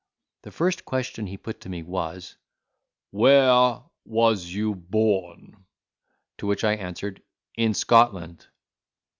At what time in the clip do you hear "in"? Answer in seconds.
7.53-7.75